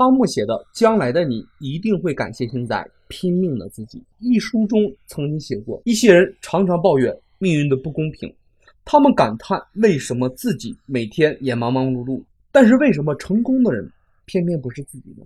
[0.00, 8.34] 汤姆写的《将来的你一定会感谢现在拼命的自己》一书中曾经写过，一些人常常抱怨命运的不公平，
[8.82, 13.92] 他们感叹为什么自己每天也忙忙碌碌，但是为什么成功的人
[14.24, 15.24] 偏偏不是自己呢？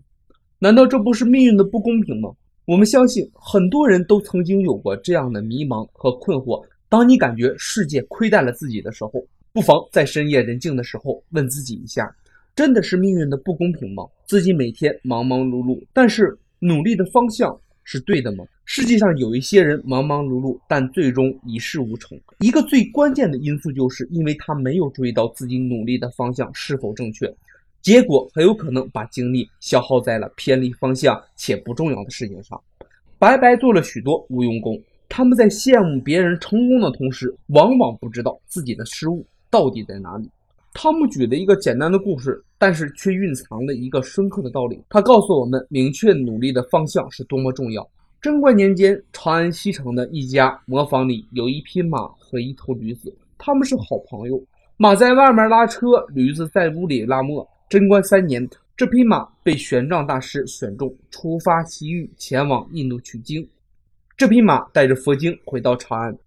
[0.58, 2.30] 难道这不是命运的不公平吗？
[2.64, 6.60] 我们相信很多人都曾经有过这样的迷茫和困惑。
[6.88, 12.12] 当你感觉世界亏待了自己的时候，不妨在深夜人静的时候问自己一下：
[12.54, 14.04] 真的是命运的不公平吗？
[14.26, 18.44] 自己每天忙忙碌碌，但是努力的方向是对的吗？
[18.64, 22.18] 世界上有一些人忙忙碌碌，但最终一事无成。
[22.38, 27.34] 一个最关键的因素就是因为他没有注意到自己努力的方向是否正确。
[27.82, 32.58] 结果很有可能把精力消耗在了偏离方向且不重要的事情上，
[33.18, 34.80] 白白做了许多无用功。
[35.08, 40.30] 他们在羡慕别人成功的同时，往往不知道自己的失误到底在哪里。
[40.74, 44.82] 汤姆举了一个简单的故事，但是却蕴藏了一个深刻的道理。
[44.90, 47.88] 他告诉我们，明确努力的方向是多么重要。
[48.20, 54.42] 贞观年间，长安西城的一家磨坊里有一匹马和一头驴子，他们是好朋友。
[54.76, 57.48] 马在外面拉车，驴子在屋里拉磨。
[57.68, 63.48] 贞观三年，这匹马被玄奘大师选中，出发西域，前往印度取经。
[64.16, 66.18] 这匹马带着佛经回到长安，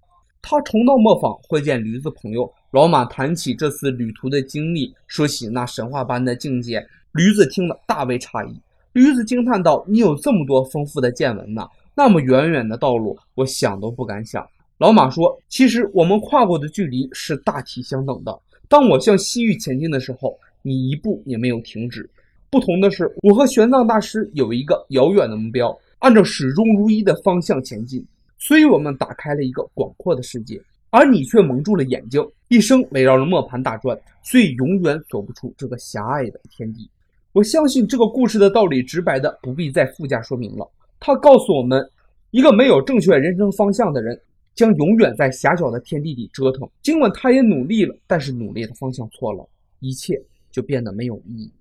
[0.42, 2.50] 他重到磨坊会见驴子朋友。
[2.78, 6.80] 老马谈起这次旅途的经历，说起那神话般的境界，
[7.12, 8.56] 驴子听了大为诧异。
[8.94, 11.68] 驴子惊叹道：“你有这么多丰富的见闻呢？
[11.96, 18.40] 那么远远的道路，我想都不敢想。”老马说：“其实我们跨过的距离是大体相等的。
[18.70, 22.10] 当我向西域前进的时候。”你一步也没有停止，
[22.50, 28.06] 不同的是，我和玄奘大师有一个遥远的目标，按照始终如一的方向前进，
[28.38, 36.90] 所以我们打开了一个广阔的世界，而你却蒙住了眼睛，一生围绕着磨盘打转，所以永远走不出这个狭隘的天地。
[37.34, 41.88] 我相信这个故事的道理直白的不必再附加说明了，它告诉我们，
[42.32, 44.20] 一个没有正确人生方向的人，
[44.56, 49.48] 将永远在狭小的天地里折腾，尽管他也努力了，但是努力的方向错了，
[49.80, 50.22] 一切。
[50.50, 51.52] 就变得没有意义。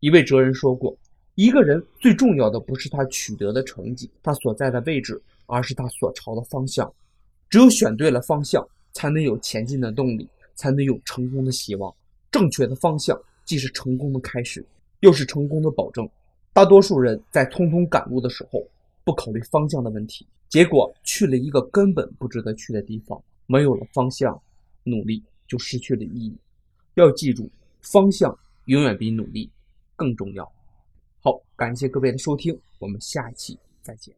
[0.00, 0.96] 一位哲人说过
[1.36, 6.92] ：“一个人最重要的不是他取得的成绩，他所在的位置，而是他所朝的方向。
[7.50, 11.94] 只有选对了方向，才能有前进的动力，才能有成功的希望。
[12.30, 14.64] 正确的方向既是成功的开始，
[15.00, 16.08] 又是成功的保证。
[16.52, 18.66] 大多数人在匆匆赶路的时候，
[19.04, 23.22] 不考虑方向的问题，结果去了一个根本不值得去的地方。
[23.46, 24.40] 没有了方向，
[24.84, 26.34] 努力就失去了意义。
[26.94, 27.50] 要记住。”
[27.82, 29.50] 方向永远比努力
[29.96, 30.44] 更重要。
[31.20, 34.14] 好，感谢各位的收听，我们下一期再见。